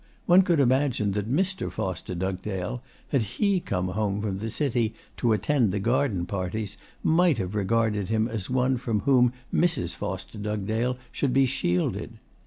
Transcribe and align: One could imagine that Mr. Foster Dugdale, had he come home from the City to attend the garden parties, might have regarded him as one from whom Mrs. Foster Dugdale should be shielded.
One 0.25 0.41
could 0.41 0.59
imagine 0.59 1.11
that 1.11 1.29
Mr. 1.31 1.71
Foster 1.71 2.15
Dugdale, 2.15 2.81
had 3.09 3.21
he 3.21 3.59
come 3.59 3.89
home 3.89 4.19
from 4.19 4.39
the 4.39 4.49
City 4.49 4.95
to 5.17 5.31
attend 5.31 5.71
the 5.71 5.79
garden 5.79 6.25
parties, 6.25 6.75
might 7.03 7.37
have 7.37 7.53
regarded 7.53 8.09
him 8.09 8.27
as 8.27 8.49
one 8.49 8.77
from 8.77 9.01
whom 9.01 9.31
Mrs. 9.53 9.95
Foster 9.95 10.39
Dugdale 10.39 10.97
should 11.11 11.33
be 11.33 11.45
shielded. 11.45 12.17